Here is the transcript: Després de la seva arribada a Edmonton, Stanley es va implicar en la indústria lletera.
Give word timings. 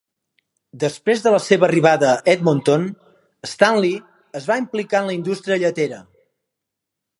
Després 0.83 1.19
de 1.25 1.33
la 1.35 1.41
seva 1.47 1.67
arribada 1.67 2.09
a 2.13 2.15
Edmonton, 2.33 2.87
Stanley 3.53 3.95
es 4.41 4.49
va 4.53 4.59
implicar 4.65 5.03
en 5.05 5.11
la 5.13 5.17
indústria 5.21 5.63
lletera. 5.67 6.05